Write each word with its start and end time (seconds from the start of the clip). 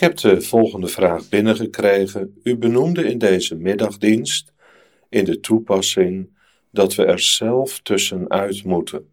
Ik 0.00 0.06
heb 0.06 0.16
de 0.16 0.40
volgende 0.40 0.88
vraag 0.88 1.28
binnengekregen. 1.28 2.40
U 2.42 2.56
benoemde 2.56 3.04
in 3.04 3.18
deze 3.18 3.54
middagdienst 3.54 4.52
in 5.08 5.24
de 5.24 5.40
toepassing 5.40 6.30
dat 6.70 6.94
we 6.94 7.04
er 7.04 7.20
zelf 7.20 7.80
tussenuit 7.82 8.64
moeten. 8.64 9.08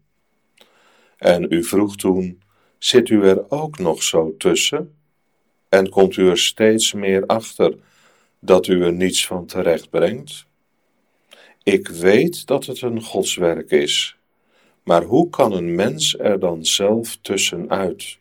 En 1.16 1.46
u 1.52 1.64
vroeg 1.64 1.96
toen: 1.96 2.42
zit 2.78 3.08
u 3.08 3.22
er 3.22 3.50
ook 3.50 3.78
nog 3.78 4.02
zo 4.02 4.36
tussen? 4.36 4.94
En 5.68 5.88
komt 5.88 6.16
u 6.16 6.28
er 6.28 6.38
steeds 6.38 6.92
meer 6.92 7.26
achter 7.26 7.78
dat 8.40 8.66
u 8.66 8.82
er 8.82 8.92
niets 8.92 9.26
van 9.26 9.46
terecht 9.46 9.90
brengt? 9.90 10.46
Ik 11.62 11.88
weet 11.88 12.46
dat 12.46 12.66
het 12.66 12.80
een 12.80 13.02
godswerk 13.02 13.70
is, 13.70 14.16
maar 14.82 15.02
hoe 15.02 15.30
kan 15.30 15.52
een 15.52 15.74
mens 15.74 16.18
er 16.18 16.40
dan 16.40 16.64
zelf 16.64 17.18
tussenuit? 17.22 18.18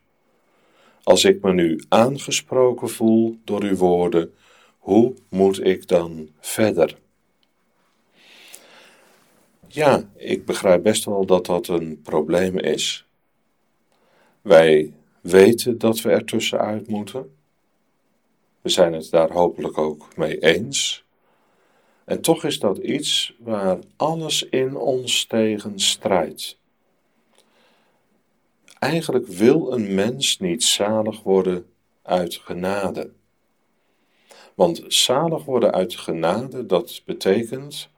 Als 1.07 1.23
ik 1.23 1.41
me 1.41 1.53
nu 1.53 1.83
aangesproken 1.89 2.89
voel 2.89 3.37
door 3.43 3.63
uw 3.63 3.75
woorden, 3.75 4.33
hoe 4.77 5.13
moet 5.29 5.65
ik 5.65 5.87
dan 5.87 6.29
verder? 6.39 6.97
Ja, 9.67 10.09
ik 10.15 10.45
begrijp 10.45 10.83
best 10.83 11.05
wel 11.05 11.25
dat 11.25 11.45
dat 11.45 11.67
een 11.67 12.01
probleem 12.01 12.57
is. 12.57 13.07
Wij 14.41 14.93
weten 15.21 15.77
dat 15.77 16.01
we 16.01 16.09
er 16.09 16.25
tussenuit 16.25 16.87
moeten. 16.87 17.35
We 18.61 18.69
zijn 18.69 18.93
het 18.93 19.09
daar 19.09 19.31
hopelijk 19.31 19.77
ook 19.77 20.15
mee 20.15 20.39
eens. 20.39 21.03
En 22.05 22.21
toch 22.21 22.43
is 22.43 22.59
dat 22.59 22.77
iets 22.77 23.35
waar 23.39 23.79
alles 23.95 24.43
in 24.43 24.75
ons 24.75 25.25
tegen 25.25 25.79
strijdt. 25.79 26.59
Eigenlijk 28.79 29.27
wil 29.27 29.73
een 29.73 29.95
mens 29.95 30.39
niet 30.39 30.63
zalig 30.63 31.23
worden 31.23 31.65
uit 32.01 32.35
genade. 32.35 33.11
Want 34.55 34.83
zalig 34.87 35.45
worden 35.45 35.71
uit 35.71 35.95
genade, 35.95 36.65
dat 36.65 37.01
betekent 37.05 37.89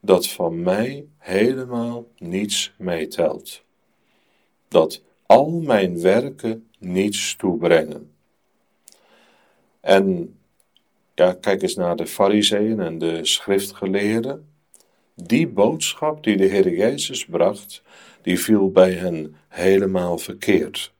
dat 0.00 0.28
van 0.28 0.62
mij 0.62 1.06
helemaal 1.18 2.06
niets 2.18 2.72
meetelt. 2.78 3.62
Dat 4.68 5.02
al 5.26 5.50
mijn 5.50 6.00
werken 6.00 6.68
niets 6.78 7.36
toebrengen. 7.36 8.12
En 9.80 10.36
ja, 11.14 11.32
kijk 11.32 11.62
eens 11.62 11.74
naar 11.74 11.96
de 11.96 12.06
fariseeën 12.06 12.80
en 12.80 12.98
de 12.98 13.24
schriftgeleerden. 13.24 14.53
Die 15.14 15.48
boodschap 15.48 16.24
die 16.24 16.36
de 16.36 16.44
Heer 16.44 16.68
Jezus 16.68 17.24
bracht, 17.24 17.82
die 18.22 18.40
viel 18.40 18.70
bij 18.70 18.92
hen 18.92 19.36
helemaal 19.48 20.18
verkeerd. 20.18 20.92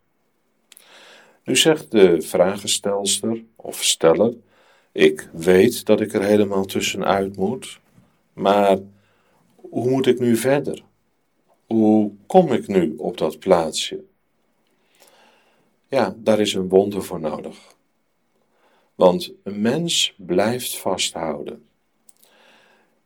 Nu 1.44 1.56
zegt 1.56 1.90
de 1.90 2.22
vragenstelster 2.22 3.44
of 3.56 3.84
steller: 3.84 4.34
Ik 4.92 5.28
weet 5.32 5.86
dat 5.86 6.00
ik 6.00 6.12
er 6.12 6.22
helemaal 6.22 6.64
tussenuit 6.64 7.36
moet, 7.36 7.80
maar 8.32 8.78
hoe 9.56 9.90
moet 9.90 10.06
ik 10.06 10.18
nu 10.18 10.36
verder? 10.36 10.82
Hoe 11.66 12.12
kom 12.26 12.52
ik 12.52 12.66
nu 12.66 12.94
op 12.96 13.18
dat 13.18 13.38
plaatsje? 13.38 14.04
Ja, 15.88 16.14
daar 16.18 16.40
is 16.40 16.54
een 16.54 16.68
wonder 16.68 17.02
voor 17.02 17.20
nodig. 17.20 17.74
Want 18.94 19.32
een 19.42 19.60
mens 19.60 20.14
blijft 20.16 20.78
vasthouden. 20.78 21.68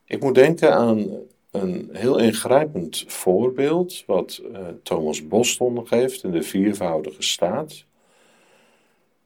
Ik 0.09 0.23
moet 0.23 0.35
denken 0.35 0.75
aan 0.75 1.09
een 1.51 1.89
heel 1.93 2.19
ingrijpend 2.19 3.05
voorbeeld 3.07 4.05
wat 4.07 4.43
uh, 4.53 4.59
Thomas 4.83 5.29
Boston 5.29 5.87
geeft 5.87 6.25
in 6.25 6.31
de 6.31 6.43
viervoudige 6.43 7.23
staat. 7.23 7.85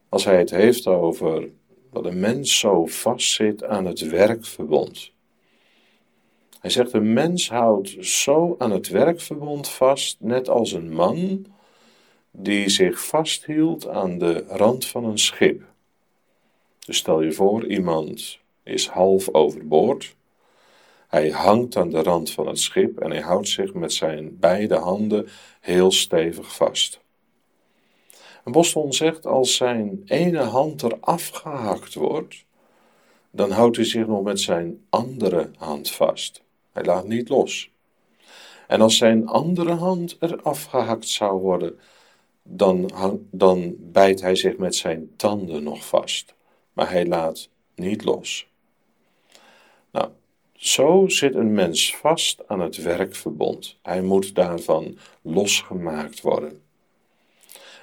Als 0.08 0.24
hij 0.24 0.38
het 0.38 0.50
heeft 0.50 0.86
over 0.86 1.48
dat 1.92 2.04
een 2.04 2.20
mens 2.20 2.58
zo 2.58 2.86
vastzit 2.86 3.64
aan 3.64 3.84
het 3.84 4.00
werkverbond. 4.00 5.12
Hij 6.60 6.70
zegt: 6.70 6.92
een 6.92 7.12
mens 7.12 7.48
houdt 7.48 7.96
zo 8.00 8.54
aan 8.58 8.70
het 8.70 8.88
werkverbond 8.88 9.68
vast, 9.68 10.16
net 10.20 10.48
als 10.48 10.72
een 10.72 10.92
man 10.92 11.46
die 12.30 12.68
zich 12.68 13.04
vasthield 13.04 13.88
aan 13.88 14.18
de 14.18 14.44
rand 14.48 14.86
van 14.86 15.04
een 15.04 15.18
schip. 15.18 15.62
Dus 16.78 16.96
stel 16.96 17.22
je 17.22 17.32
voor, 17.32 17.66
iemand 17.66 18.38
is 18.62 18.88
half 18.88 19.28
overboord. 19.28 20.14
Hij 21.12 21.30
hangt 21.30 21.76
aan 21.76 21.90
de 21.90 22.02
rand 22.02 22.30
van 22.30 22.46
het 22.46 22.58
schip 22.58 22.98
en 22.98 23.10
hij 23.10 23.20
houdt 23.20 23.48
zich 23.48 23.74
met 23.74 23.92
zijn 23.92 24.38
beide 24.38 24.76
handen 24.76 25.28
heel 25.60 25.90
stevig 25.90 26.56
vast. 26.56 27.00
En 28.44 28.52
Boston 28.52 28.92
zegt, 28.92 29.26
als 29.26 29.56
zijn 29.56 30.02
ene 30.06 30.42
hand 30.42 30.82
er 30.82 30.96
afgehakt 31.00 31.94
wordt, 31.94 32.44
dan 33.30 33.50
houdt 33.50 33.76
hij 33.76 33.84
zich 33.84 34.06
nog 34.06 34.22
met 34.22 34.40
zijn 34.40 34.84
andere 34.88 35.50
hand 35.56 35.90
vast. 35.90 36.42
Hij 36.72 36.84
laat 36.84 37.06
niet 37.06 37.28
los. 37.28 37.70
En 38.66 38.80
als 38.80 38.96
zijn 38.96 39.26
andere 39.26 39.72
hand 39.72 40.16
er 40.20 40.42
afgehakt 40.42 41.08
zou 41.08 41.40
worden, 41.40 41.78
dan, 42.42 42.90
dan 43.30 43.74
bijt 43.78 44.20
hij 44.20 44.36
zich 44.36 44.56
met 44.56 44.74
zijn 44.74 45.12
tanden 45.16 45.62
nog 45.62 45.86
vast. 45.86 46.34
Maar 46.72 46.90
hij 46.90 47.06
laat 47.06 47.48
niet 47.74 48.04
los. 48.04 48.48
Nou, 49.90 50.08
zo 50.62 51.08
zit 51.08 51.34
een 51.34 51.52
mens 51.52 51.96
vast 51.96 52.42
aan 52.46 52.60
het 52.60 52.76
werkverbond. 52.76 53.76
Hij 53.82 54.02
moet 54.02 54.34
daarvan 54.34 54.98
losgemaakt 55.22 56.20
worden. 56.20 56.62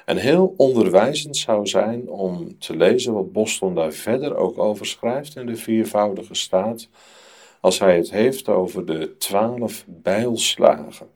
En 0.06 0.18
heel 0.18 0.54
onderwijzend 0.58 1.38
zou 1.38 1.68
zijn 1.68 2.10
om 2.10 2.60
te 2.60 2.76
lezen 2.76 3.14
wat 3.14 3.32
Boston 3.32 3.76
daar 3.76 3.92
verder 3.92 4.36
ook 4.36 4.58
over 4.58 4.86
schrijft 4.86 5.36
in 5.36 5.46
de 5.46 5.56
viervoudige 5.56 6.34
staat, 6.34 6.90
als 7.62 7.80
hij 7.80 7.96
het 7.96 8.12
heeft 8.12 8.50
over 8.50 8.86
de 8.86 9.18
twaalf 9.18 9.86
bijlslagen. 9.88 11.10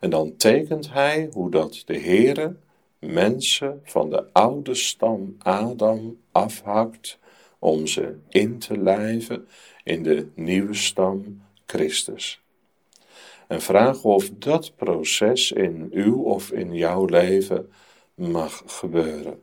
En 0.00 0.10
dan 0.10 0.36
tekent 0.36 0.92
hij 0.92 1.28
hoe 1.32 1.50
dat 1.50 1.82
de 1.86 1.98
Heere 1.98 2.56
mensen 2.98 3.80
van 3.84 4.10
de 4.10 4.32
oude 4.32 4.74
stam 4.74 5.36
Adam 5.38 6.18
afhakt 6.32 7.18
om 7.60 7.86
ze 7.86 8.16
in 8.28 8.58
te 8.58 8.78
lijven 8.78 9.48
in 9.84 10.02
de 10.02 10.28
nieuwe 10.34 10.74
stam 10.74 11.42
Christus. 11.66 12.40
En 13.48 13.60
vraag 13.60 14.04
of 14.04 14.30
dat 14.30 14.76
proces 14.76 15.52
in 15.52 15.88
uw 15.92 16.22
of 16.22 16.50
in 16.50 16.74
jouw 16.74 17.04
leven 17.04 17.72
mag 18.14 18.62
gebeuren. 18.66 19.42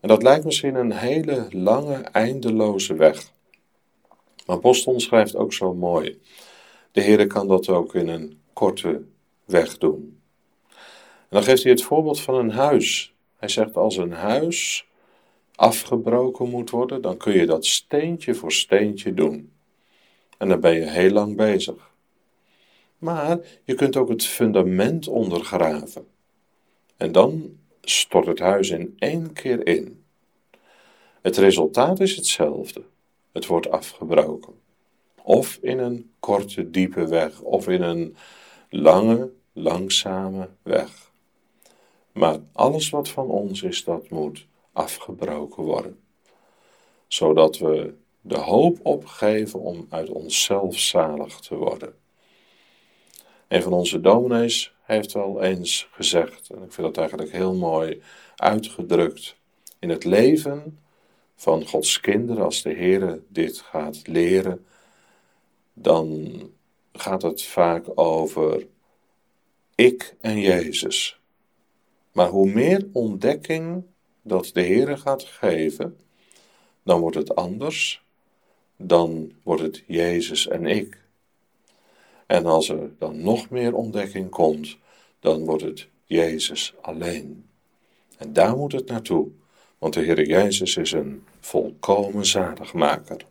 En 0.00 0.08
dat 0.08 0.22
lijkt 0.22 0.44
misschien 0.44 0.74
een 0.74 0.92
hele 0.92 1.46
lange, 1.50 1.94
eindeloze 1.94 2.94
weg. 2.94 3.32
Maar 4.46 4.58
Boston 4.58 5.00
schrijft 5.00 5.36
ook 5.36 5.52
zo 5.52 5.74
mooi. 5.74 6.20
De 6.92 7.00
Heer 7.00 7.26
kan 7.26 7.48
dat 7.48 7.68
ook 7.68 7.94
in 7.94 8.08
een 8.08 8.40
korte 8.52 9.02
weg 9.44 9.78
doen. 9.78 10.20
En 11.18 11.28
dan 11.28 11.42
geeft 11.42 11.62
hij 11.62 11.72
het 11.72 11.82
voorbeeld 11.82 12.20
van 12.20 12.34
een 12.34 12.50
huis. 12.50 13.14
Hij 13.36 13.48
zegt 13.48 13.76
als 13.76 13.96
een 13.96 14.12
huis 14.12 14.86
afgebroken 15.56 16.50
moet 16.50 16.70
worden, 16.70 17.02
dan 17.02 17.16
kun 17.16 17.32
je 17.32 17.46
dat 17.46 17.66
steentje 17.66 18.34
voor 18.34 18.52
steentje 18.52 19.14
doen. 19.14 19.52
En 20.38 20.48
dan 20.48 20.60
ben 20.60 20.74
je 20.74 20.90
heel 20.90 21.10
lang 21.10 21.36
bezig. 21.36 21.94
Maar 22.98 23.38
je 23.64 23.74
kunt 23.74 23.96
ook 23.96 24.08
het 24.08 24.24
fundament 24.24 25.08
ondergraven. 25.08 26.06
En 26.96 27.12
dan 27.12 27.58
stort 27.80 28.26
het 28.26 28.38
huis 28.38 28.70
in 28.70 28.94
één 28.98 29.32
keer 29.32 29.66
in. 29.66 30.04
Het 31.22 31.36
resultaat 31.36 32.00
is 32.00 32.16
hetzelfde. 32.16 32.82
Het 33.32 33.46
wordt 33.46 33.70
afgebroken. 33.70 34.52
Of 35.22 35.58
in 35.62 35.78
een 35.78 36.10
korte, 36.20 36.70
diepe 36.70 37.06
weg, 37.06 37.40
of 37.40 37.68
in 37.68 37.82
een 37.82 38.16
lange, 38.70 39.30
langzame 39.52 40.48
weg. 40.62 41.10
Maar 42.12 42.38
alles 42.52 42.90
wat 42.90 43.08
van 43.08 43.26
ons 43.26 43.62
is, 43.62 43.84
dat 43.84 44.10
moet 44.10 44.46
afgebroken 44.76 45.62
worden. 45.62 46.00
Zodat 47.06 47.58
we 47.58 47.94
de 48.20 48.38
hoop 48.38 48.78
opgeven 48.82 49.60
om 49.60 49.86
uit 49.90 50.08
onszelf 50.08 50.78
zalig 50.78 51.40
te 51.40 51.54
worden. 51.54 51.94
Een 53.48 53.62
van 53.62 53.72
onze 53.72 54.00
dominees 54.00 54.74
heeft 54.82 55.12
wel 55.12 55.42
eens 55.42 55.88
gezegd, 55.90 56.50
en 56.50 56.62
ik 56.62 56.72
vind 56.72 56.86
dat 56.86 56.96
eigenlijk 56.96 57.32
heel 57.32 57.54
mooi 57.54 58.02
uitgedrukt, 58.36 59.36
in 59.78 59.88
het 59.88 60.04
leven 60.04 60.78
van 61.36 61.66
Gods 61.66 62.00
kinderen, 62.00 62.44
als 62.44 62.62
de 62.62 62.72
Heer 62.72 63.20
dit 63.28 63.58
gaat 63.58 64.06
leren, 64.06 64.66
dan 65.72 66.40
gaat 66.92 67.22
het 67.22 67.42
vaak 67.42 67.84
over 67.94 68.66
ik 69.74 70.16
en 70.20 70.40
Jezus. 70.40 71.20
Maar 72.12 72.28
hoe 72.28 72.52
meer 72.52 72.88
ontdekking 72.92 73.84
dat 74.26 74.50
de 74.52 74.60
Heer 74.60 74.98
gaat 74.98 75.22
geven, 75.22 75.96
dan 76.82 77.00
wordt 77.00 77.16
het 77.16 77.34
anders. 77.34 78.04
Dan 78.76 79.32
wordt 79.42 79.62
het 79.62 79.82
Jezus 79.86 80.48
en 80.48 80.66
ik. 80.66 81.04
En 82.26 82.46
als 82.46 82.68
er 82.68 82.90
dan 82.98 83.22
nog 83.22 83.50
meer 83.50 83.74
ontdekking 83.74 84.30
komt, 84.30 84.76
dan 85.20 85.44
wordt 85.44 85.62
het 85.62 85.88
Jezus 86.04 86.74
alleen. 86.80 87.48
En 88.18 88.32
daar 88.32 88.56
moet 88.56 88.72
het 88.72 88.88
naartoe, 88.88 89.28
want 89.78 89.94
de 89.94 90.00
Heer 90.00 90.26
Jezus 90.26 90.76
is 90.76 90.92
een 90.92 91.24
volkomen 91.40 92.26
zaligmaker. 92.26 93.26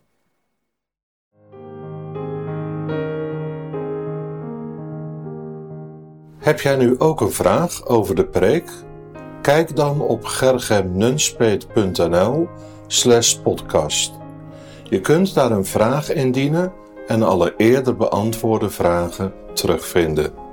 Heb 6.38 6.60
jij 6.60 6.76
nu 6.76 6.98
ook 6.98 7.20
een 7.20 7.32
vraag 7.32 7.86
over 7.86 8.14
de 8.14 8.26
preek? 8.26 8.70
Kijk 9.46 9.76
dan 9.76 10.00
op 10.00 10.24
gergemnunspeet.nl 10.24 12.48
slash 12.86 13.34
podcast. 13.34 14.12
Je 14.84 15.00
kunt 15.00 15.34
daar 15.34 15.50
een 15.50 15.64
vraag 15.64 16.12
indienen 16.12 16.72
en 17.06 17.22
alle 17.22 17.54
eerder 17.56 17.96
beantwoorde 17.96 18.70
vragen 18.70 19.32
terugvinden. 19.54 20.45